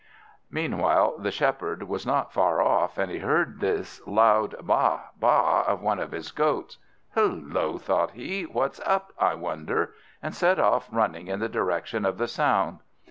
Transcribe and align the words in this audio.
Meanwhile 0.49 1.19
the 1.19 1.29
Shepherd 1.29 1.83
was 1.83 2.07
not 2.07 2.33
far 2.33 2.59
off, 2.59 2.97
and 2.97 3.11
he 3.11 3.19
heard 3.19 3.59
this 3.59 4.01
loud 4.07 4.55
Baa 4.65 4.99
baa 5.19 5.63
of 5.67 5.83
one 5.83 5.99
of 5.99 6.09
his 6.11 6.31
goats. 6.31 6.79
"Hullo," 7.15 7.77
thought 7.77 8.09
he, 8.09 8.47
"what's 8.47 8.79
up, 8.79 9.13
I 9.19 9.35
wonder?" 9.35 9.93
and 10.19 10.33
set 10.33 10.57
off 10.57 10.89
running 10.91 11.27
in 11.27 11.37
the 11.39 11.47
direction 11.47 12.03
of 12.03 12.17
the 12.17 12.27
sound. 12.27 12.79